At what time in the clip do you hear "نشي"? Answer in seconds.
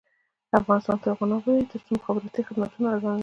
3.15-3.19